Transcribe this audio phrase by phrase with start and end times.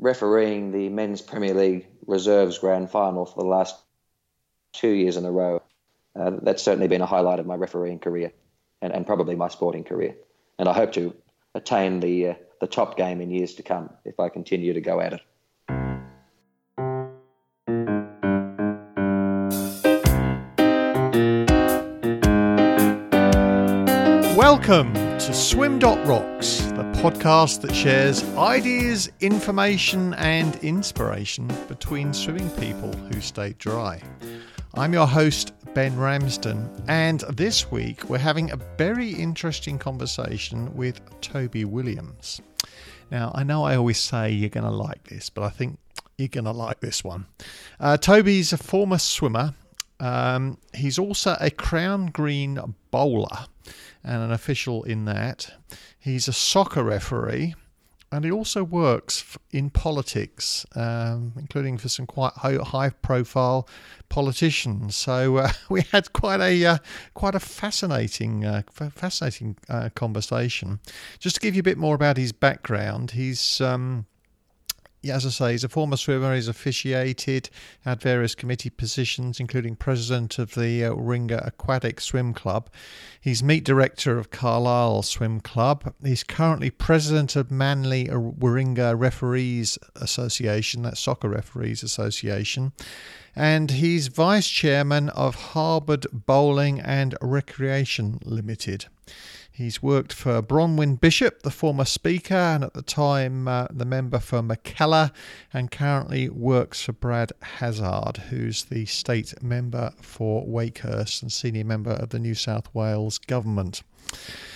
[0.00, 3.76] refereeing the Men's Premier League Reserves Grand Final for the last
[4.72, 5.62] two years in a row.
[6.16, 8.32] Uh, that's certainly been a highlight of my refereeing career
[8.82, 10.16] and, and probably my sporting career.
[10.58, 11.14] And I hope to
[11.54, 15.00] attain the, uh, the top game in years to come if I continue to go
[15.00, 15.20] at it.
[24.70, 32.92] Welcome to Swim Rocks, the podcast that shares ideas, information, and inspiration between swimming people
[32.92, 34.00] who stay dry.
[34.74, 41.00] I'm your host, Ben Ramsden, and this week we're having a very interesting conversation with
[41.20, 42.40] Toby Williams.
[43.10, 45.80] Now, I know I always say you're going to like this, but I think
[46.16, 47.26] you're going to like this one.
[47.80, 49.52] Uh, Toby's a former swimmer.
[49.98, 52.56] Um, he's also a crown green
[52.90, 53.46] bowler
[54.02, 55.52] and an official in that.
[55.98, 57.54] He's a soccer referee
[58.12, 63.68] and he also works in politics, um, including for some quite high profile
[64.08, 64.96] politicians.
[64.96, 66.78] So uh, we had quite a uh,
[67.14, 70.80] quite a fascinating uh, fascinating uh, conversation.
[71.18, 74.06] Just to give you a bit more about his background, he's um,
[75.08, 76.34] as I say, he's a former swimmer.
[76.34, 77.48] He's officiated,
[77.82, 82.68] had various committee positions, including president of the uh, Warringah Aquatic Swim Club.
[83.20, 85.94] He's meet director of Carlile Swim Club.
[86.04, 92.72] He's currently president of Manly Warringah Referees Association, that's Soccer Referees Association.
[93.34, 98.86] And he's vice chairman of Harbord Bowling and Recreation Limited.
[99.60, 104.18] He's worked for Bronwyn Bishop, the former Speaker, and at the time uh, the member
[104.18, 105.12] for Mackellar,
[105.52, 111.90] and currently works for Brad Hazzard, who's the state member for Wakehurst and senior member
[111.90, 113.82] of the New South Wales government.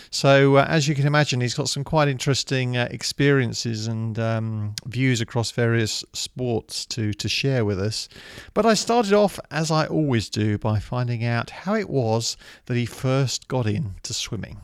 [0.08, 4.74] So, uh, as you can imagine, he's got some quite interesting uh, experiences and um,
[4.86, 8.08] views across various sports to, to share with us.
[8.54, 12.78] But I started off, as I always do, by finding out how it was that
[12.78, 14.62] he first got into swimming.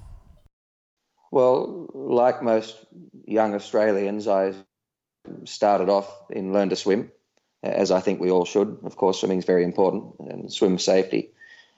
[1.30, 2.76] Well, like most
[3.24, 4.54] young Australians, I
[5.44, 7.12] started off in Learn to Swim,
[7.62, 8.78] as I think we all should.
[8.82, 11.30] Of course, swimming is very important and swim safety.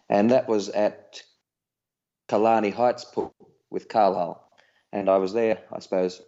[0.09, 1.23] And that was at
[2.29, 3.35] Killarney Heights Pool
[3.71, 4.43] with Carlile.
[4.93, 6.23] And I was there, I suppose,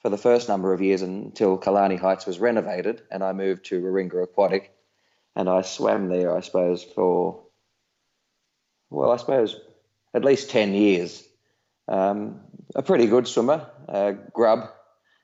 [0.00, 3.80] for the first number of years until Killarney Heights was renovated and I moved to
[3.80, 4.74] Warringah Aquatic.
[5.34, 7.44] And I swam there, I suppose, for,
[8.90, 9.58] well, I suppose
[10.12, 11.26] at least 10 years
[11.88, 12.40] um,
[12.74, 14.70] a pretty good swimmer, uh, Grub,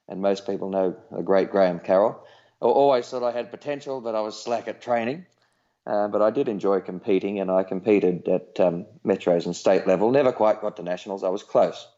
[0.09, 2.25] and most people know a great Graham Carroll.
[2.61, 5.27] I always thought I had potential, but I was slack at training.
[5.89, 10.11] Uh, but I did enjoy competing, and I competed at um, metros and state level.
[10.11, 11.25] Never quite got to nationals.
[11.25, 11.89] I was close,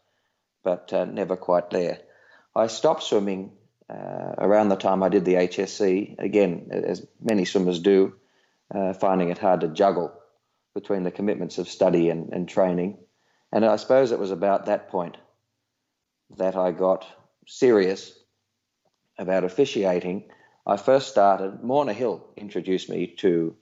[0.63, 1.99] but uh, never quite there.
[2.55, 3.51] I stopped swimming
[3.89, 6.19] uh, around the time I did the HSC.
[6.19, 8.15] Again, as many swimmers do,
[8.73, 10.13] uh, finding it hard to juggle
[10.73, 12.97] between the commitments of study and, and training.
[13.51, 15.17] And I suppose it was about that point
[16.37, 17.05] that I got
[17.47, 18.17] serious
[19.17, 20.29] about officiating.
[20.65, 23.55] I first started, Morna Hill introduced me to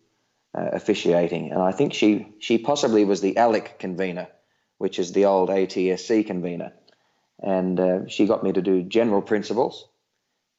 [0.58, 4.28] uh, officiating, and I think she, she possibly was the ALEC convener,
[4.78, 6.74] which is the old ATSC convener.
[7.42, 9.88] And uh, she got me to do general principles,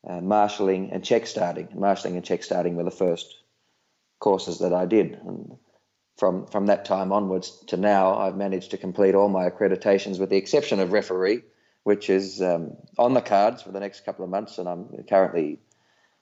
[0.09, 1.69] uh, marshalling and check starting.
[1.75, 3.37] Marshalling and check starting were the first
[4.19, 5.21] courses that I did.
[5.27, 5.57] And
[6.21, 10.29] from from that time onwards to now, I've managed to complete all my accreditations with
[10.29, 11.43] the exception of referee,
[11.83, 15.61] which is um, on the cards for the next couple of months, and I'm currently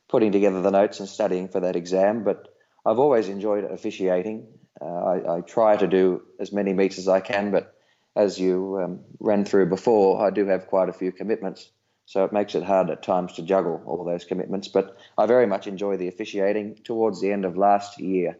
[0.08, 2.22] putting together the notes and studying for that exam.
[2.22, 2.46] But
[2.86, 4.46] I've always enjoyed officiating.
[4.80, 7.74] Uh, I, I, try to do as many meets as I can, but
[8.14, 11.68] as you um, ran through before, I do have quite a few commitments.
[12.06, 14.68] So it makes it hard at times to juggle all those commitments.
[14.68, 16.76] But I very much enjoy the officiating.
[16.84, 18.38] Towards the end of last year,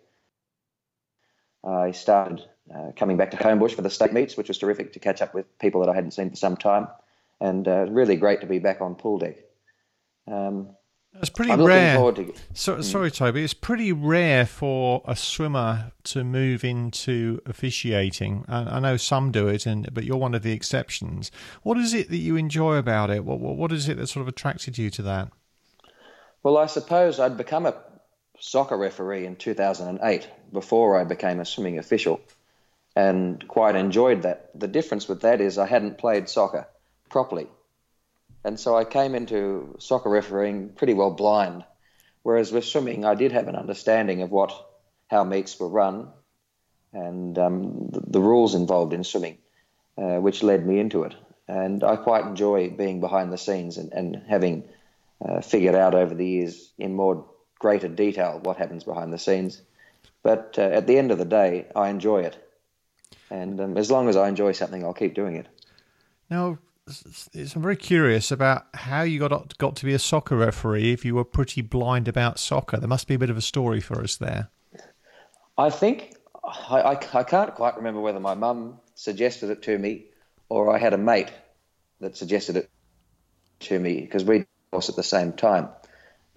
[1.65, 2.43] I started
[2.75, 5.35] uh, coming back to Homebush for the state meets, which was terrific to catch up
[5.35, 6.89] with people that I hadn't seen for some time,
[7.41, 9.37] and uh, really great to be back on pool deck.
[10.27, 10.71] Um,
[11.15, 11.97] it's pretty I'm rare.
[12.13, 12.35] To...
[12.53, 12.85] So, mm.
[12.85, 13.43] Sorry, Toby.
[13.43, 18.45] It's pretty rare for a swimmer to move into officiating.
[18.47, 21.33] I, I, know some do it, and but you're one of the exceptions.
[21.63, 23.25] What is it that you enjoy about it?
[23.25, 25.31] What, what, what is it that sort of attracted you to that?
[26.43, 27.75] Well, I suppose I'd become a
[28.41, 32.21] soccer referee in 2008 before I became a swimming official
[32.95, 34.51] and quite enjoyed that.
[34.59, 36.67] The difference with that is I hadn't played soccer
[37.09, 37.47] properly.
[38.45, 41.65] And so I came into soccer refereeing pretty well blind.
[42.23, 44.53] Whereas with swimming, I did have an understanding of what
[45.11, 46.09] how meets were run
[46.93, 49.39] and um, the, the, rules involved in swimming,
[49.97, 51.15] uh, which led me into it.
[51.47, 54.65] And I quite enjoy being behind the scenes and, and having
[55.25, 57.27] uh, figured out over the years in more
[57.59, 59.63] greater detail what happens behind the scenes.
[60.23, 62.37] But uh, at the end of the day, I enjoy it.
[63.31, 65.47] And um, as long as I enjoy something, I'll keep doing it.
[66.31, 66.59] Now,
[67.35, 71.15] I'm very curious about how you got got to be a soccer referee if you
[71.15, 72.79] were pretty blind about soccer.
[72.79, 74.49] There must be a bit of a story for us there.
[75.57, 80.07] I think I, I, I can't quite remember whether my mum suggested it to me
[80.49, 81.31] or I had a mate
[82.01, 82.71] that suggested it
[83.61, 85.69] to me because we was at the same time.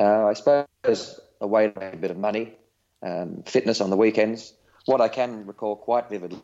[0.02, 2.56] Uh, I suppose a way to make a bit of money,
[3.04, 4.52] um, fitness on the weekends.
[4.86, 6.42] What I can recall quite vividly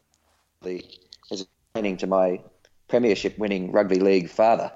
[1.31, 2.39] is explaining to my
[2.87, 4.71] premiership winning rugby league father,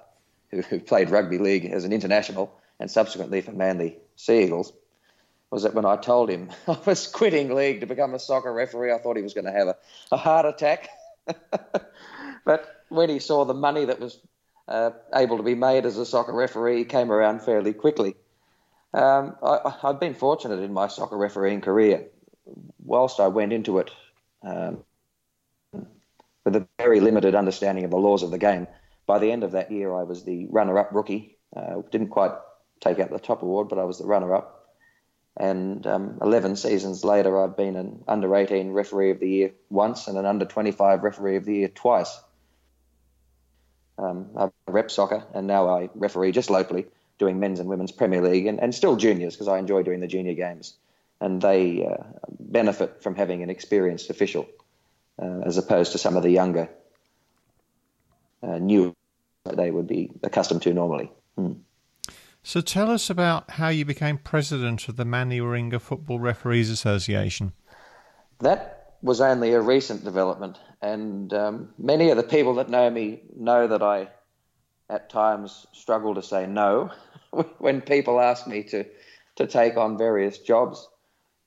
[0.50, 4.74] who, who played rugby league as an international and subsequently for Manly Sea Eagles,
[5.51, 8.92] was that when I told him I was quitting league to become a soccer referee,
[8.92, 9.75] I thought he was going to have a,
[10.12, 10.89] a heart attack.
[12.45, 14.19] but when he saw the money that was
[14.68, 18.16] uh, able to be made as a soccer referee he came around fairly quickly.
[18.94, 22.08] Um, I, have been fortunate in my soccer refereeing career.
[22.84, 23.92] Whilst I went into it
[24.44, 24.84] um,
[26.44, 28.68] with a very limited understanding of the laws of the game,
[29.06, 31.38] by the end of that year I was the runner-up rookie.
[31.56, 32.32] Uh, didn't quite
[32.82, 34.62] take out the top award, but I was the runner-up.
[35.38, 40.08] And um, 11 seasons later, I've been an under 18 referee of the year once
[40.08, 42.20] and an under 25 referee of the year twice.
[43.98, 46.88] Um, I rep soccer, and now I referee just locally,
[47.21, 50.07] doing men's and women's Premier League, and, and still juniors because I enjoy doing the
[50.07, 50.73] junior games,
[51.21, 52.03] and they uh,
[52.39, 54.47] benefit from having an experienced official
[55.21, 56.68] uh, as opposed to some of the younger,
[58.41, 58.95] uh, new
[59.56, 61.12] they would be accustomed to normally.
[61.35, 61.53] Hmm.
[62.44, 67.53] So tell us about how you became president of the Warringah Football Referees Association.
[68.39, 73.21] That was only a recent development, and um, many of the people that know me
[73.35, 74.07] know that I,
[74.89, 76.91] at times, struggle to say no
[77.60, 78.86] when people ask me to
[79.38, 80.88] to take on various jobs.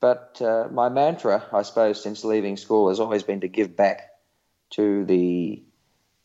[0.00, 4.10] But uh, my mantra, I suppose, since leaving school has always been to give back
[4.70, 5.62] to the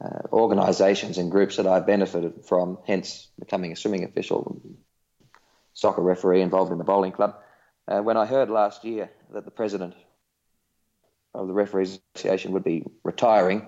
[0.03, 4.61] uh, organisations and groups that I've benefited from, hence becoming a swimming official,
[5.73, 7.35] soccer referee involved in the bowling club.
[7.87, 9.95] Uh, when I heard last year that the president
[11.33, 13.67] of the Referees Association would be retiring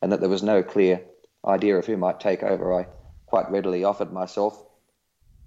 [0.00, 1.02] and that there was no clear
[1.44, 2.86] idea of who might take over, I
[3.26, 4.62] quite readily offered myself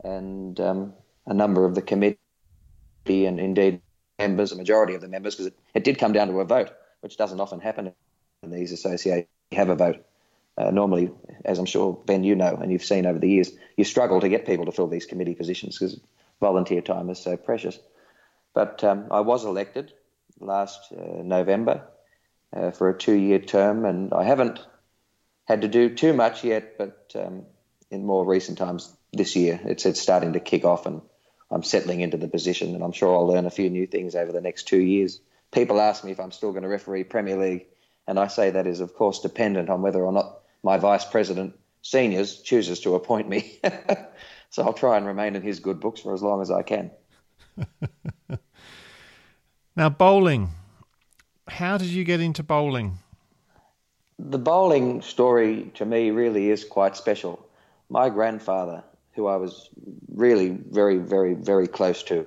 [0.05, 0.93] and um,
[1.25, 2.17] a number of the committee
[3.07, 3.81] and indeed
[4.19, 6.69] members, a majority of the members, because it, it, did come down to a vote,
[7.01, 7.91] which doesn't often happen
[8.43, 9.27] in these associations.
[9.51, 10.05] Have a vote.
[10.57, 11.11] Uh, normally,
[11.43, 14.29] as I'm sure, Ben, you know, and you've seen over the years, you struggle to
[14.29, 15.99] get people to fill these committee positions because
[16.39, 17.77] volunteer time is so precious.
[18.53, 19.93] But um, I was elected
[20.39, 21.87] last uh, November
[22.55, 24.59] uh, for a two-year term, and I haven't
[25.45, 26.77] had to do too much yet.
[26.77, 27.45] But um,
[27.91, 31.01] in more recent times this year, it's it's starting to kick off, and
[31.51, 34.31] I'm settling into the position, and I'm sure I'll learn a few new things over
[34.31, 35.19] the next two years.
[35.51, 37.67] People ask me if I'm still going to referee Premier League,
[38.07, 41.57] and I say that is of course dependent on whether or not my vice president
[41.81, 43.59] seniors chooses to appoint me.
[44.49, 46.91] so I'll try and remain in his good books for as long as I can.
[49.77, 50.51] Now, bowling.
[51.49, 52.99] How did you get into bowling?
[54.17, 57.45] The bowling story to me really is quite special.
[57.89, 58.83] My grandfather,
[59.13, 59.69] who I was
[60.13, 62.25] really very, very, very close to,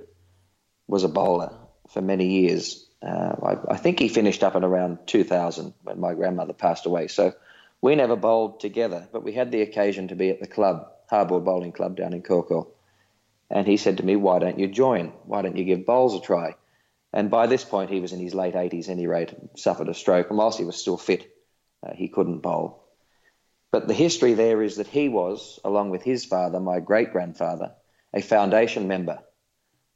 [0.86, 1.52] was a bowler
[1.90, 2.86] for many years.
[3.02, 7.08] Uh, I, I, think he finished up in around 2000 when my grandmother passed away.
[7.08, 7.34] So
[7.80, 11.44] we never bowled together, but we had the occasion to be at the club, Harbord
[11.44, 12.68] Bowling Club down in Corkhill.
[13.50, 15.12] And he said to me, Why don't you join?
[15.24, 16.54] Why don't you give bowls a try?
[17.12, 20.28] And by this point, he was in his late 80s, any rate, suffered a stroke.
[20.28, 21.30] And whilst he was still fit,
[21.86, 22.87] uh, he couldn't bowl.
[23.70, 27.72] But the history there is that he was, along with his father, my great grandfather,
[28.14, 29.18] a foundation member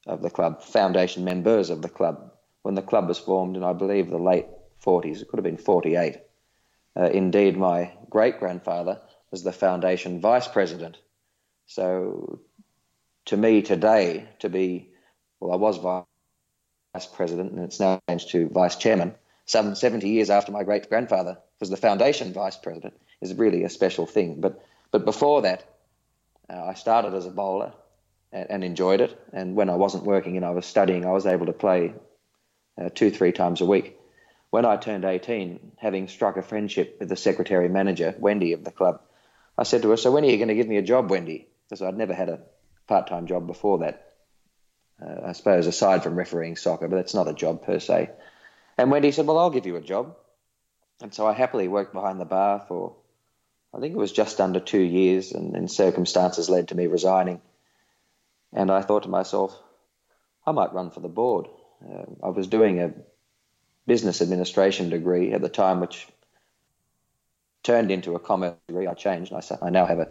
[0.07, 3.73] of the club, foundation members of the club, when the club was formed in, I
[3.73, 4.47] believe, the late
[4.85, 5.23] 40s.
[5.23, 6.19] It could have been 48.
[6.95, 9.01] Uh, indeed, my great grandfather
[9.31, 10.99] was the foundation vice president.
[11.67, 12.41] So
[13.27, 14.91] to me today, to be,
[15.41, 19.15] well, I was vice president, and it's now changed to vice chairman.
[19.47, 23.69] Some 70 years after my great grandfather was the foundation vice president is really a
[23.69, 24.41] special thing.
[24.41, 25.65] But but before that,
[26.51, 27.73] uh, I started as a bowler
[28.31, 29.19] and, and, enjoyed it.
[29.33, 31.95] And when I wasn't working and I was studying, I was able to play
[32.81, 33.99] uh, two three times a week.
[34.51, 38.71] When I turned 18, having struck a friendship with the secretary manager Wendy of the
[38.71, 39.01] club,
[39.57, 41.49] I said to her, "So when are you going to give me a job, Wendy?"
[41.69, 42.41] Because I'd never had a
[42.87, 44.13] part-time job before that
[45.05, 48.11] uh, I suppose, aside from refereeing soccer, but that's not a job per se.
[48.79, 50.17] And Wendy said, Well, I'll give you a job.
[51.01, 52.97] And so I happily worked behind the bar for,
[53.75, 57.41] I think it was just under two years, and then circumstances led to me resigning.
[58.53, 59.59] And I thought to myself,
[60.47, 61.49] I might run for the board.
[61.83, 62.93] Uh, I was doing a
[63.87, 66.07] business administration degree at the time, which
[67.63, 68.87] turned into a commerce degree.
[68.87, 69.33] I changed.
[69.33, 70.09] I, I now have a,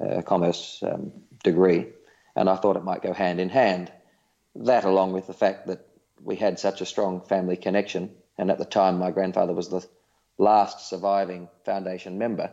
[0.00, 1.88] a commerce um, degree,
[2.34, 3.92] and I thought it might go hand in hand.
[4.56, 5.86] That, along with the fact that
[6.22, 9.86] we had such a strong family connection, and at the time my grandfather was the
[10.38, 12.50] last surviving foundation member,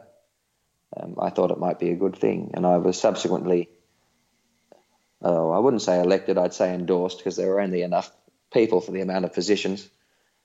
[0.95, 2.51] um, I thought it might be a good thing.
[2.53, 3.69] And I was subsequently,
[5.21, 8.11] oh, I wouldn't say elected, I'd say endorsed because there were only enough
[8.53, 9.87] people for the amount of positions.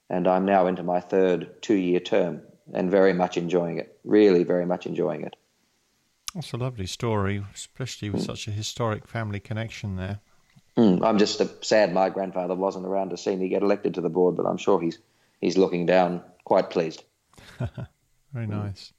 [0.09, 3.99] And I'm now into my third two year term and very much enjoying it.
[4.05, 5.35] Really, very much enjoying it.
[6.35, 8.27] That's a lovely story, especially with mm.
[8.27, 10.21] such a historic family connection there.
[10.77, 14.11] Mm, I'm just sad my grandfather wasn't around to see me get elected to the
[14.11, 14.99] board, but I'm sure he's
[15.41, 17.03] he's looking down quite pleased.
[18.33, 18.93] very nice.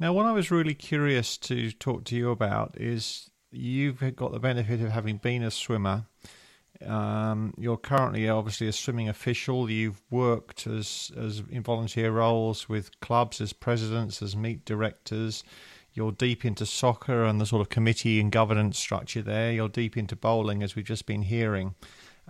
[0.00, 4.38] Now, what I was really curious to talk to you about is you've got the
[4.38, 6.04] benefit of having been a swimmer.
[6.86, 9.68] Um, you're currently obviously a swimming official.
[9.68, 15.42] You've worked as as in volunteer roles with clubs as presidents, as meet directors.
[15.92, 19.50] You're deep into soccer and the sort of committee and governance structure there.
[19.50, 21.74] You're deep into bowling, as we've just been hearing.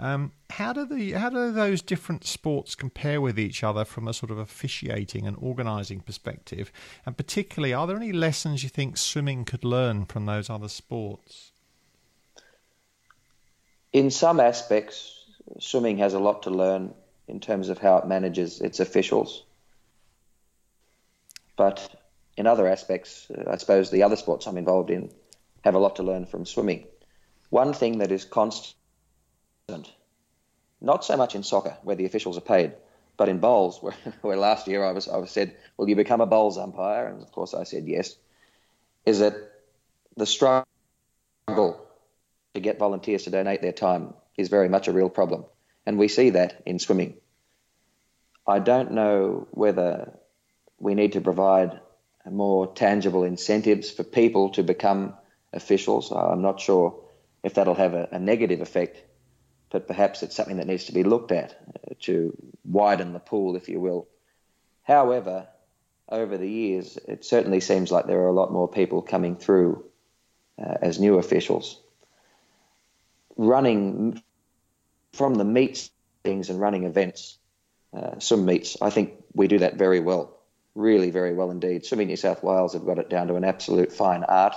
[0.00, 4.14] Um, how do the how do those different sports compare with each other from a
[4.14, 6.71] sort of officiating and organising perspective?
[7.05, 11.52] And particularly, are there any lessons you think swimming could learn from those other sports?
[13.93, 15.25] In some aspects,
[15.59, 16.95] swimming has a lot to learn
[17.26, 19.43] in terms of how it manages its officials.
[21.57, 21.88] But
[22.37, 25.11] in other aspects, I suppose the other sports I'm involved in
[25.64, 26.87] have a lot to learn from swimming.
[27.50, 28.78] One thing that is constant
[30.81, 32.73] not so much in soccer, where the officials are paid,
[33.17, 36.21] but in bowls, where, where last year I was, I was said, Will you become
[36.21, 37.07] a bowls umpire?
[37.07, 38.17] And of course I said yes.
[39.05, 39.35] Is that
[40.17, 40.67] the struggle
[41.47, 45.45] to get volunteers to donate their time is very much a real problem.
[45.87, 47.15] And we see that in swimming.
[48.47, 50.19] I don't know whether
[50.79, 51.81] we need to provide
[52.31, 55.15] more tangible incentives for people to become
[55.53, 56.13] officials.
[56.13, 57.01] I'm not sure
[57.43, 59.03] if that'll have a, a negative effect
[59.71, 63.57] but perhaps it's something that needs to be looked at uh, to widen the pool,
[63.57, 64.09] if you will.
[64.83, 65.47] However,
[66.09, 69.85] over the years, it certainly seems like there are a lot more people coming through
[70.59, 71.79] uh, as new officials.
[73.37, 74.23] Running
[75.13, 75.91] from the meets
[76.25, 77.39] things and running events,
[77.95, 80.39] uh, swim meets, I think we do that very well,
[80.75, 81.85] really very well indeed.
[81.85, 84.55] Swimming New South Wales have got it down to an absolute fine art,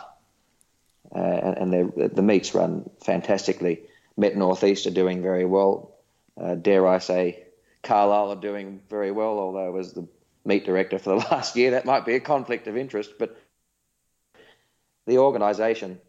[1.14, 3.84] uh, and, and the meets run fantastically.
[4.18, 5.96] Met Northeast are doing very well.
[6.40, 7.44] Uh, dare I say,
[7.84, 10.08] Carlile are doing very well, although as the
[10.46, 13.12] meet director for the last year, that might be a conflict of interest.
[13.18, 13.38] But
[15.08, 16.00] the organisation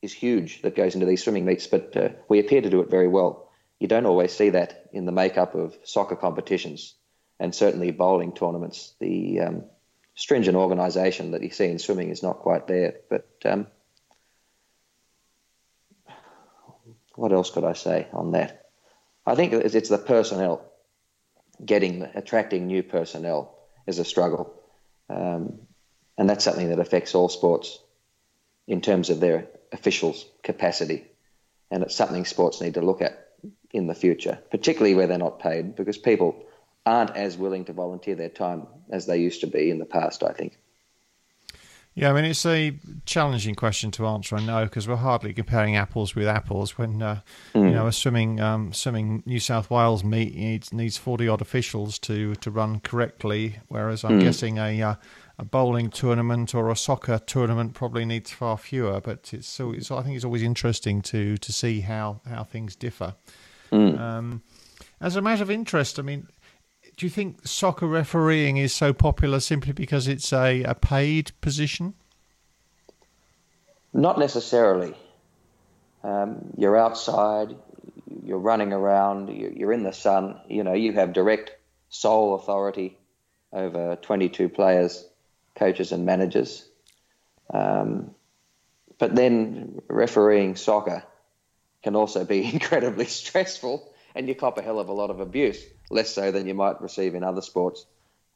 [0.00, 2.90] is huge that goes into these swimming meets, but uh, we appear to do it
[2.90, 3.48] very well.
[3.78, 6.94] You don't always see that in the makeup of soccer competitions
[7.40, 8.94] and certainly bowling tournaments.
[9.00, 9.64] The um,
[10.14, 13.66] stringent organisation that you see in swimming is not quite there, but um,
[17.14, 18.66] what else could I say on that?
[19.26, 20.68] I think it's the personnel.
[21.64, 24.52] Getting, attracting new personnel is a struggle.
[25.08, 25.60] Um,
[26.18, 27.78] and that's something that affects all sports
[28.66, 31.04] in terms of their officials' capacity.
[31.70, 33.28] And it's something sports need to look at
[33.72, 36.44] in the future, particularly where they're not paid, because people
[36.84, 40.22] aren't as willing to volunteer their time as they used to be in the past,
[40.22, 40.58] I think.
[41.94, 44.36] Yeah, I mean it's a challenging question to answer.
[44.36, 46.78] I know because we're hardly comparing apples with apples.
[46.78, 47.20] When uh,
[47.54, 47.64] mm.
[47.68, 51.98] you know a swimming um, swimming New South Wales meet needs needs forty odd officials
[52.00, 54.22] to to run correctly, whereas I'm mm.
[54.22, 54.94] guessing a uh,
[55.38, 59.00] a bowling tournament or a soccer tournament probably needs far fewer.
[59.00, 62.74] But it's so it's, I think it's always interesting to to see how how things
[62.74, 63.16] differ.
[63.70, 63.98] Mm.
[64.00, 64.42] Um,
[64.98, 66.28] as a matter of interest, I mean
[66.96, 71.94] do you think soccer refereeing is so popular simply because it's a, a paid position?
[73.92, 74.94] Not necessarily.
[76.04, 77.54] Um, you're outside,
[78.24, 80.40] you're running around, you're in the sun.
[80.48, 81.52] You know, you have direct
[81.88, 82.96] sole authority
[83.52, 85.06] over 22 players,
[85.54, 86.66] coaches, and managers.
[87.52, 88.14] Um,
[88.98, 91.04] but then refereeing soccer
[91.82, 95.62] can also be incredibly stressful, and you cop a hell of a lot of abuse
[95.90, 97.86] less so than you might receive in other sports.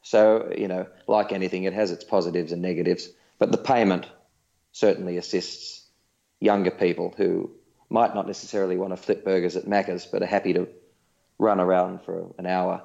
[0.03, 4.05] So, you know, like anything, it has its positives and negatives, but the payment
[4.71, 5.85] certainly assists
[6.39, 7.51] younger people who
[7.89, 10.67] might not necessarily want to flip burgers at Macca's, but are happy to
[11.39, 12.83] run around for an hour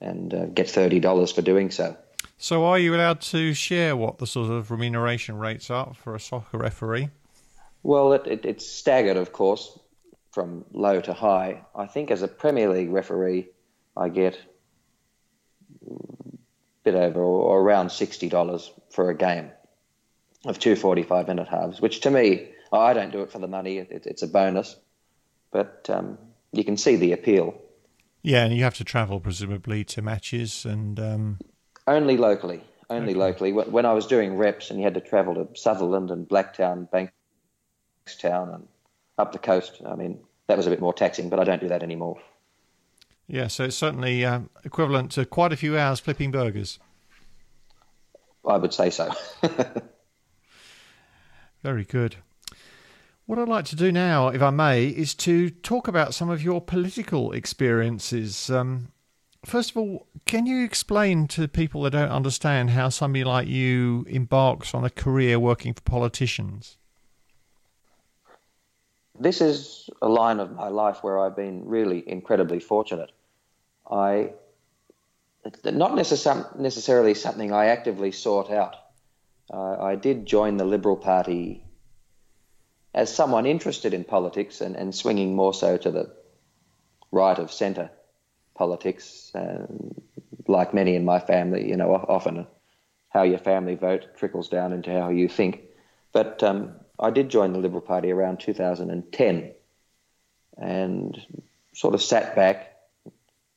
[0.00, 1.96] and uh, get $30 for doing so.
[2.38, 6.20] So, are you allowed to share what the sort of remuneration rates are for a
[6.20, 7.08] soccer referee?
[7.82, 9.78] Well, it, it, it's staggered, of course,
[10.32, 11.62] from low to high.
[11.74, 13.48] I think as a Premier League referee,
[13.96, 14.38] I get
[15.86, 16.36] a
[16.84, 19.50] bit over or around $60 for a game
[20.44, 23.78] of two 45 minute halves, which to me, I don't do it for the money.
[23.78, 24.76] It, it's a bonus,
[25.50, 26.18] but um,
[26.52, 27.54] you can see the appeal.
[28.22, 31.38] Yeah, and you have to travel presumably to matches and um...
[31.86, 32.62] only locally.
[32.88, 33.18] Only okay.
[33.18, 33.52] locally.
[33.52, 38.54] When I was doing reps and you had to travel to Sutherland and Blacktown, Bankstown,
[38.54, 38.68] and
[39.18, 41.68] up the coast, I mean, that was a bit more taxing, but I don't do
[41.68, 42.20] that anymore.
[43.26, 46.78] Yeah, so it's certainly um, equivalent to quite a few hours flipping burgers.
[48.46, 49.10] I would say so.
[51.62, 52.16] Very good.
[53.26, 56.42] What I'd like to do now, if I may, is to talk about some of
[56.42, 58.50] your political experiences.
[58.50, 58.88] Um,
[59.44, 64.04] first of all, can you explain to people that don't understand how somebody like you
[64.08, 66.78] embarks on a career working for politicians?
[69.22, 73.12] This is a line of my life where I've been really incredibly fortunate.
[73.88, 74.32] I
[75.64, 78.74] not necess- necessarily something I actively sought out.
[79.52, 81.64] Uh, I did join the Liberal Party
[82.94, 86.10] as someone interested in politics and, and swinging more so to the
[87.12, 87.90] right of centre
[88.56, 89.66] politics, uh,
[90.48, 92.46] like many in my family, you know, often
[93.08, 95.62] how your family vote trickles down into how you think.
[96.12, 99.52] But um, I did join the Liberal Party around 2010
[100.58, 101.26] and
[101.74, 102.76] sort of sat back.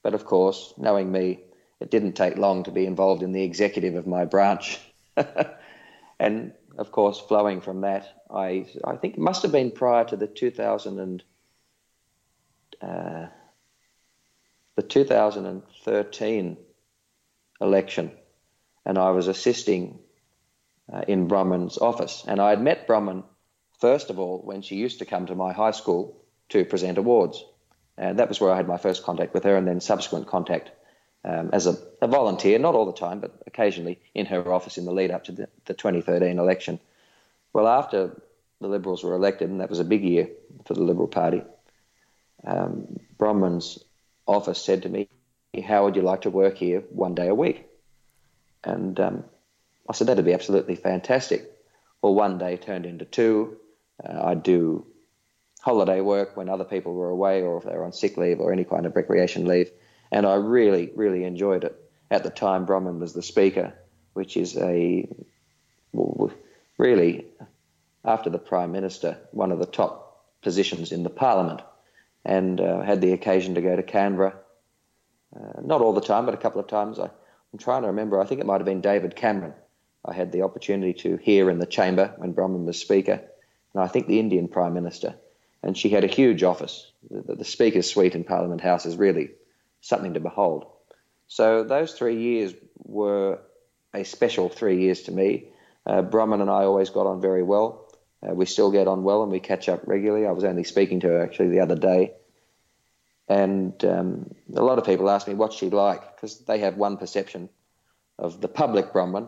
[0.04, 1.40] But of course, knowing me,
[1.80, 4.80] it didn't take long to be involved in the executive of my branch.
[6.20, 10.16] and of course, flowing from that, I I think it must have been prior to
[10.16, 11.24] the 2000 and
[12.82, 13.28] uh,
[14.76, 16.58] the 2013
[17.62, 18.12] election,
[18.86, 20.00] and I was assisting
[20.92, 23.24] uh, in Bronwyn's office, and I had met Brumman,
[23.80, 26.18] first of all when she used to come to my high school
[26.50, 27.44] to present awards,
[27.98, 30.72] and that was where I had my first contact with her, and then subsequent contact
[31.26, 34.86] um, as a, a, volunteer, not all the time, but occasionally in her office in
[34.86, 36.80] the lead up to the, the 2013 election.
[37.52, 38.22] Well, after
[38.62, 40.30] the Liberals were elected, and that was a big year
[40.66, 41.42] for the Liberal Party,
[42.46, 43.84] um, Bronwyn's
[44.28, 45.10] office said to me,
[45.66, 47.66] How would you like to work here one day a week?
[48.64, 49.24] And um,
[49.90, 51.52] I said, That'd be absolutely fantastic.
[52.02, 53.58] Well, one day turned into two.
[54.04, 54.86] Uh, I'd do
[55.62, 58.52] holiday work when other people were away or if they were on sick leave or
[58.52, 59.72] any kind of recreation leave
[60.12, 61.76] and I really, really enjoyed it.
[62.12, 63.74] At the time, Bronwyn was the speaker,
[64.14, 65.08] which is a
[66.78, 67.26] really,
[68.04, 71.62] after the prime minister, one of the top positions in the parliament,
[72.24, 74.36] and uh, had the occasion to go to Canberra.
[75.36, 77.00] Uh, not all the time, but a couple of times.
[77.00, 78.22] I, I'm trying to remember.
[78.22, 79.54] I think it might have been David Cameron.
[80.08, 83.22] I had the opportunity to hear in the chamber when Bronwyn was speaker,
[83.74, 85.16] and I think the Indian prime minister.
[85.64, 86.92] And she had a huge office.
[87.10, 89.32] The, the speaker's suite in Parliament House is really
[89.82, 90.68] something to behold.
[91.28, 93.40] So those three years were
[93.94, 95.46] a special three years to me.
[95.86, 97.88] Uh, Bronwyn and I always got on very well.
[98.22, 100.28] Uh, we still get on well and we catch up regularly.
[100.28, 102.14] I was only speaking to her actually the other day.
[103.28, 106.98] And um, a lot of people ask me what's she like because they have one
[106.98, 107.50] perception
[108.20, 109.28] of the public Bronwyn,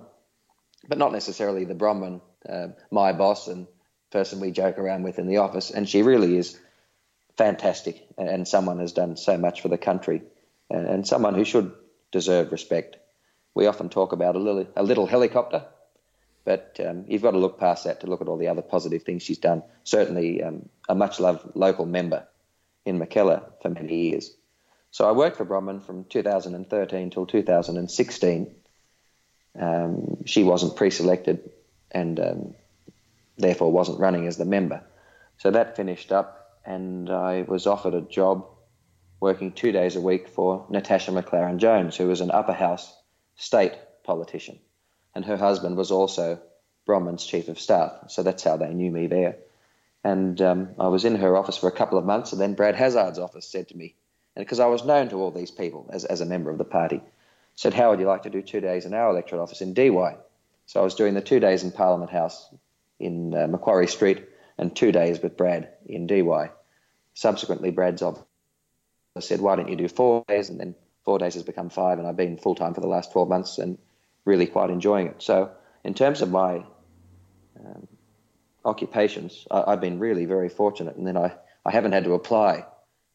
[0.88, 3.68] but not necessarily the Bronwyn, uh, my boss and
[4.12, 5.72] person we joke around with in the office.
[5.72, 6.60] And she really is
[7.38, 10.24] fantastic and someone has done so much for the country
[10.70, 11.72] and, and someone who should
[12.12, 12.98] deserve respect.
[13.54, 15.66] We often talk about a little, a little helicopter,
[16.46, 19.04] but um, you've got to look past that to look at all the other positive
[19.04, 19.64] things she's done.
[19.84, 22.28] Certainly, um, a much loved local member
[22.86, 24.36] in Mackellar for many years.
[24.92, 28.56] So I worked for Bronwyn from 2013 till 2016.
[29.60, 31.50] Um, she wasn't pre-selected
[31.92, 32.54] and um,
[33.38, 34.84] therefore wasn't running as the member.
[35.38, 38.46] So that finished up, and I was offered a job
[39.20, 42.96] working two days a week for Natasha Maclaren-Jones, who was an upper house
[43.36, 44.60] state politician.
[45.16, 46.40] And her husband was also
[46.86, 47.92] Bronwyn's chief of staff.
[48.10, 49.38] So that's how they knew me there.
[50.04, 52.76] And um, I was in her office for a couple of months, and then Brad
[52.76, 53.96] Hazzard's office said to me,
[54.36, 57.02] because I was known to all these people as, as a member of the party,
[57.58, 59.90] said, How would you like to do two days in our electorate office in Dee
[59.90, 60.16] Why?
[60.68, 62.50] So I was doing the two days in Parliament House
[63.00, 64.26] in uh, Macquarie Street
[64.58, 66.52] and two days with Brad in Dee Why.
[67.14, 68.24] Subsequently, Brad's office
[69.20, 70.50] said, why don't you do four days?
[70.50, 73.12] And then four days has become five, and I've been full time for the last
[73.12, 73.80] 12 months and
[74.24, 75.24] really quite enjoying it.
[75.24, 75.52] So,
[75.84, 76.64] in terms of my
[77.60, 77.88] um,
[78.64, 80.96] occupations, I, have been really very fortunate.
[80.96, 81.34] And then I,
[81.66, 82.66] I haven't had to apply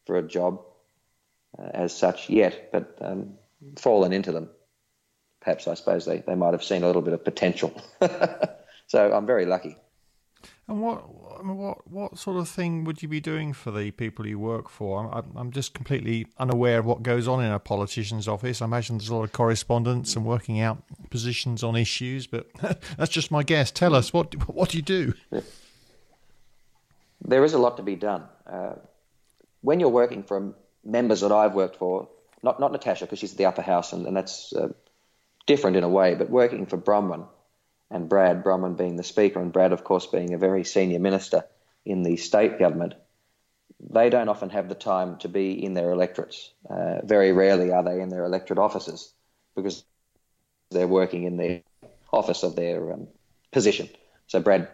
[0.07, 0.63] for a job
[1.57, 3.35] uh, as such yet, but um,
[3.79, 4.49] fallen into them.
[5.41, 7.73] Perhaps I suppose they, they might have seen a little bit of potential.
[8.87, 9.77] so I'm very lucky.
[10.69, 11.03] And what
[11.45, 15.13] what what sort of thing would you be doing for the people you work for?
[15.13, 18.63] I'm, I'm just completely unaware of what goes on in a politician's office.
[18.63, 22.47] I imagine there's a lot of correspondence and working out positions on issues, but
[22.97, 23.71] that's just my guess.
[23.71, 25.15] Tell us what what do you do?
[27.25, 28.25] There is a lot to be done.
[28.47, 28.75] Uh,
[29.61, 32.09] when you're working for members that I've worked for,
[32.43, 34.69] not not Natasha because she's at the upper house and, and that's uh,
[35.47, 37.27] different in a way, but working for Bronwyn
[37.91, 41.45] and Brad Bronwyn being the Speaker, and Brad, of course, being a very senior minister
[41.85, 42.95] in the state government,
[43.81, 46.53] they don't often have the time to be in their electorates.
[46.69, 49.13] Uh, very rarely are they in their electorate offices
[49.55, 49.85] because
[50.71, 51.63] they're working in the
[52.13, 53.09] office of their um,
[53.51, 53.89] position.
[54.27, 54.69] So Brad,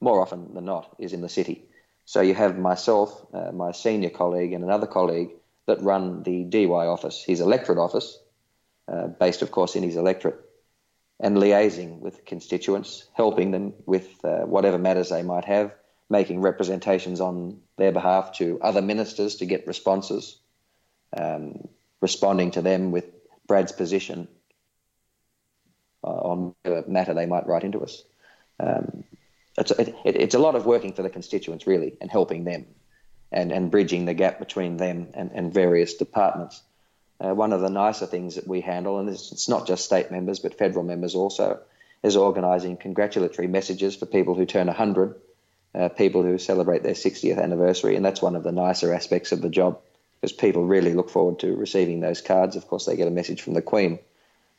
[0.00, 1.64] more often than not, is in the city.
[2.04, 5.30] So you have myself, uh, my senior colleague, and another colleague
[5.66, 8.18] that run the Dee Why office, his electorate office,
[8.88, 10.40] uh, based, of course, in his electorate
[11.20, 15.72] and liaising with constituents, helping them with uh, whatever matters they might have,
[16.08, 20.38] making representations on their behalf to other ministers to get responses,
[21.16, 21.68] um,
[22.00, 23.04] responding to them with
[23.46, 24.28] Brad's position
[26.02, 28.02] uh, on a matter they might write into us.
[28.58, 29.04] Um,
[29.58, 32.66] it's, it, it's a lot of working for the constituents, really, and helping them
[33.32, 36.62] and, and bridging the gap between them and, and various departments.
[37.20, 40.10] Uh, one of the nicer things that we handle, and it's, it's not just state
[40.10, 41.60] members but federal members also,
[42.02, 45.14] is organising congratulatory messages for people who turn 100,
[45.74, 49.42] uh, people who celebrate their 60th anniversary, and that's one of the nicer aspects of
[49.42, 49.78] the job
[50.20, 52.56] because people really look forward to receiving those cards.
[52.56, 53.98] Of course, they get a message from the Queen,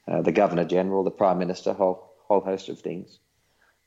[0.08, 3.20] uh, the Governor General, the Prime Minister, whole whole host of things.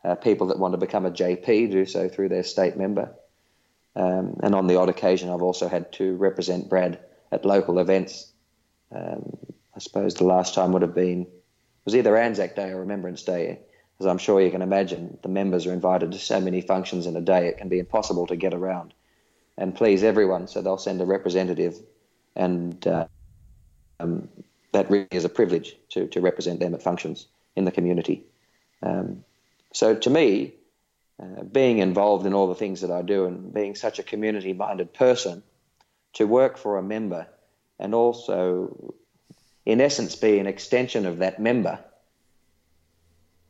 [0.05, 3.15] Uh, people that want to become a JP do so through their state member.
[3.97, 6.99] Um, and on the odd occasion, I've also had to represent Brad
[7.31, 8.33] at local events
[8.95, 9.37] um,
[9.75, 11.27] I suppose the last time would have been
[11.85, 13.59] was either Anzac Day or Remembrance Day,
[14.01, 15.19] as I'm sure you can imagine.
[15.23, 18.27] The members are invited to so many functions in a day it can be impossible
[18.29, 18.95] to get around
[19.59, 20.49] and please everyone.
[20.49, 21.77] So they'll send a representative,
[22.35, 23.07] and uh,
[24.01, 24.29] um,
[24.73, 27.27] that really is a privilege to to represent them at functions
[27.57, 28.25] in the community.
[28.83, 29.25] Um,
[29.73, 30.55] so to me,
[31.23, 34.93] uh, being involved in all the things that I do and being such a community-minded
[34.93, 35.43] person,
[36.15, 37.27] to work for a member
[37.79, 38.95] and also,
[39.67, 41.79] in essence, be an extension of that member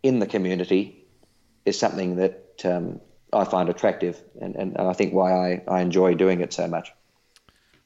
[0.03, 1.05] in the community
[1.65, 3.01] is something that um,
[3.33, 6.93] I find attractive and, and I think why I, I enjoy doing it so much.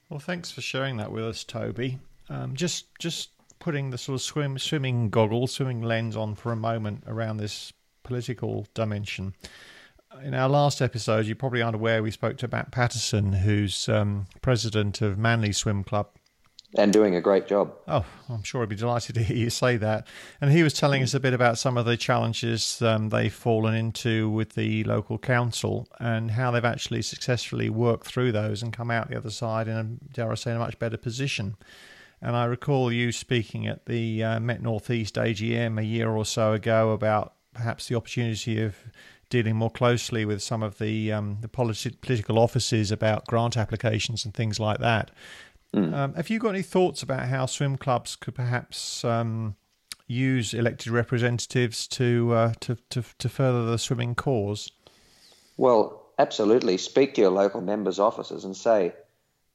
[0.08, 1.98] Well, thanks for sharing that with us, Toby.
[2.28, 6.56] Um, just just putting the sort of swim swimming goggles, swimming lens on for a
[6.56, 7.72] moment around this
[8.08, 9.34] political dimension.
[10.24, 14.26] In our last episode, you probably aren't aware we spoke to Matt Patterson, who's um,
[14.40, 16.08] president of Manly Swim Club
[16.76, 17.72] and doing a great job.
[17.86, 20.06] Oh, I'm sure I'd be delighted to hear you say that.
[20.40, 23.74] And he was telling us a bit about some of the challenges um, they've fallen
[23.74, 28.90] into with the local council and how they've actually successfully worked through those and come
[28.90, 31.56] out the other side in, a, dare I say, in a much better position.
[32.20, 36.52] And I recall you speaking at the uh, Met Northeast AGM a year or so
[36.52, 38.76] ago about perhaps the opportunity of
[39.30, 44.24] dealing more closely with some of the um, the politi- political offices about grant applications
[44.24, 45.10] and things like that.
[45.74, 45.92] Mm.
[45.92, 49.56] Um, have you got any thoughts about how swim clubs could perhaps um,
[50.06, 54.70] use elected representatives to, uh, to, to to further the swimming cause?
[55.56, 56.78] Well, absolutely.
[56.78, 58.94] Speak to your local members' offices and say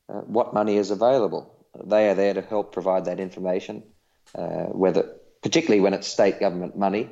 [0.09, 1.49] uh, what money is available.
[1.83, 3.83] They are there to help provide that information.
[4.35, 5.03] Uh, whether,
[5.41, 7.09] particularly when it's state government money,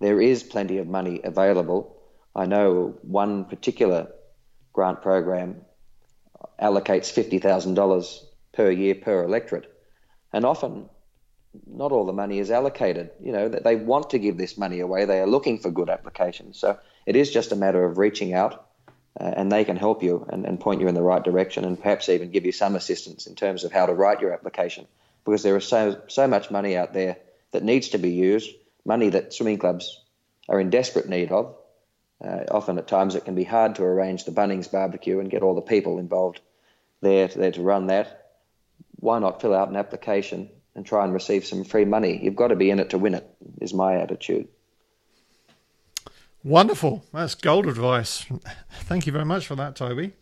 [0.00, 1.96] there is plenty of money available.
[2.34, 4.08] I know one particular
[4.72, 5.62] grant program
[6.60, 9.72] allocates fifty thousand dollars per year per electorate.
[10.32, 10.88] And often,
[11.66, 13.10] not all the money is allocated.
[13.20, 15.04] You know, they want to give this money away.
[15.04, 16.58] They are looking for good applications.
[16.58, 18.66] So it is just a matter of reaching out,
[19.20, 21.80] uh, and they can help you and, and point you in the right direction, and
[21.80, 24.86] perhaps even give you some assistance in terms of how to write your application.
[25.24, 27.16] Because there is so so much money out there
[27.50, 28.50] that needs to be used,
[28.84, 30.00] money that swimming clubs
[30.48, 31.56] are in desperate need of.
[32.22, 35.42] Uh, often at times it can be hard to arrange the Bunnings barbecue and get
[35.42, 36.40] all the people involved
[37.00, 38.20] there, there to run that
[39.00, 42.20] why not fill out an application and try and receive some free money?
[42.22, 43.28] You've got to be in it to win it,
[43.60, 44.48] is my attitude.
[46.44, 47.04] Wonderful.
[47.12, 48.24] That's gold advice.
[48.70, 50.12] Thank you very much for that, Toby.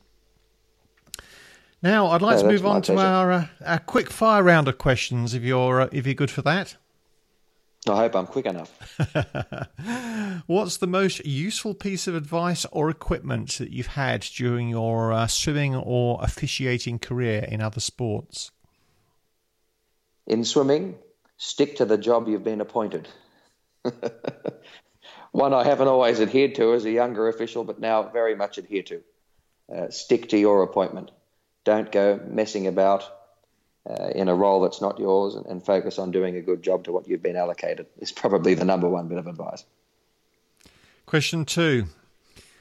[1.80, 5.32] Now, I'd like to move on to our, uh, our quick fire round of questions
[5.32, 6.76] if you're, uh, if you're good for that.
[7.88, 8.70] I hope I'm quick enough.
[10.46, 15.26] What's the most useful piece of advice or equipment that you've had during your uh,
[15.26, 18.50] swimming or officiating career in other sports?
[20.28, 20.94] in swimming,
[21.38, 23.08] stick to the job you've been appointed.
[25.32, 28.82] one I haven't always adhered to as a younger official, but now very much adhere
[28.84, 29.00] to.
[29.74, 31.10] Uh, stick to your appointment.
[31.64, 33.10] Don't go messing about
[33.88, 36.84] uh, in a role that's not yours and, and, focus on doing a good job
[36.84, 39.64] to what you've been allocated is probably the number one bit of advice.
[41.06, 41.86] Question two.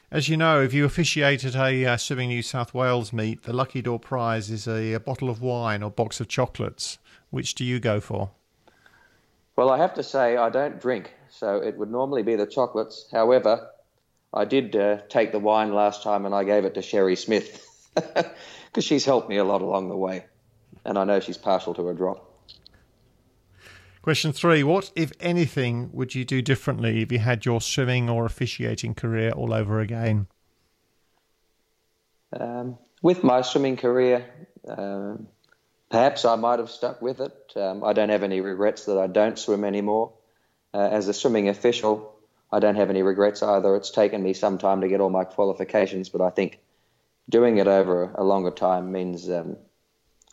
[0.10, 3.52] As you know, if you officiate at a uh, Swimming New South Wales meet, the
[3.52, 6.98] lucky door prize is a, a bottle of wine or box of chocolates.
[7.30, 8.32] Which do you go for?
[9.58, 13.10] Well, I have to say I don't drink, so it would normally be the chocolates.
[13.12, 13.68] However,
[14.34, 17.66] I did uh, take the wine last time and I gave it to Sherry Smith
[17.96, 20.24] because she's helped me a lot along the way.
[20.88, 22.24] And I know she's partial to a drop.
[24.02, 28.26] Question three What, if anything, would you do differently if you had your swimming or
[28.26, 30.28] officiating career all over again?
[32.32, 34.26] Um, with my swimming career,
[34.68, 35.28] um,
[35.90, 37.36] perhaps I might have stuck with it.
[37.58, 40.14] Um, I don't have any regrets that I don't swim anymore.
[40.74, 42.16] Uh, as a swimming official,
[42.50, 43.76] I don't have any regrets either.
[43.76, 46.60] It's taken me some time to get all my qualifications, but I think
[47.28, 49.58] doing it over a longer time means um,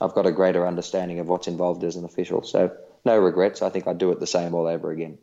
[0.01, 2.43] I've got a greater understanding of what's involved as an official.
[2.43, 3.63] So no regrets.
[3.63, 5.19] I think I'd do it the same all over again.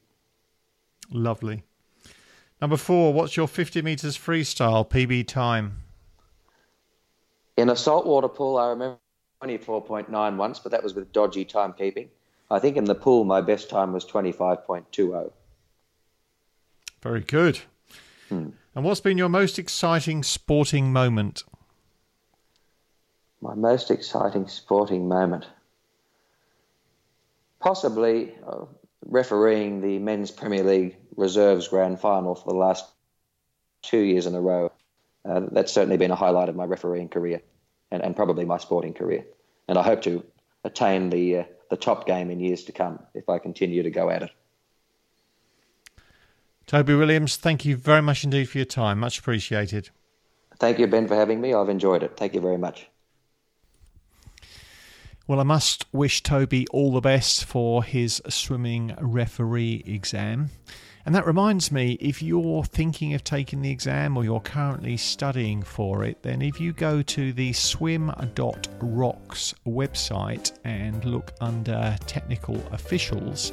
[1.12, 1.64] Lovely.
[2.62, 5.78] Number four, what's your 50 metres freestyle PB time?
[7.58, 8.98] In a saltwater pool, I remember
[9.44, 12.08] 24.9 once, but that was with dodgy timekeeping.
[12.50, 15.32] I think in the pool, my best time was 25.20.
[17.02, 17.60] Very good.
[18.30, 18.50] Hmm.
[18.76, 21.44] And what's been your most exciting sporting moment?
[23.52, 25.46] My most exciting sporting moment?
[27.60, 28.64] Possibly uh,
[29.06, 32.86] refereeing the Men's Premier League Reserves Grand Final for the last
[33.82, 34.72] two years in a row.
[35.26, 37.42] Uh, that's certainly been a highlight of my refereeing career
[37.92, 39.26] and, and probably my sporting career.
[39.68, 40.24] And I hope to
[40.64, 44.10] attain the, uh, the top game in years to come if I continue to go
[44.10, 44.32] at it.
[46.68, 49.00] Toby Williams, thank you very much indeed for your time.
[49.00, 49.90] Much appreciated.
[50.56, 51.54] Thank you, Ben, for having me.
[51.54, 52.16] I've enjoyed it.
[52.16, 52.88] Thank you very much.
[55.28, 60.50] Well, I must wish Toby all the best for his swimming referee exam.
[61.06, 65.64] And that reminds me if you're thinking of taking the exam or you're currently studying
[65.64, 73.52] for it, then if you go to the swim.rocks website and look under technical officials,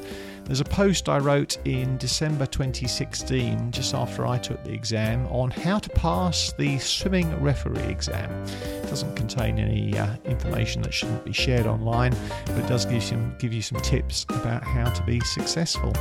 [0.49, 5.51] there's a post I wrote in December 2016, just after I took the exam, on
[5.51, 8.31] how to pass the swimming referee exam.
[8.47, 12.15] It doesn't contain any uh, information that shouldn't be shared online,
[12.47, 15.93] but it does give you some, give you some tips about how to be successful.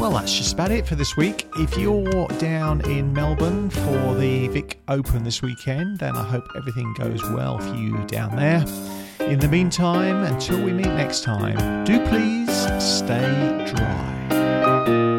[0.00, 1.46] Well, that's just about it for this week.
[1.56, 6.94] If you're down in Melbourne for the Vic Open this weekend, then I hope everything
[6.94, 8.64] goes well for you down there.
[9.20, 12.50] In the meantime, until we meet next time, do please
[12.82, 15.13] stay dry.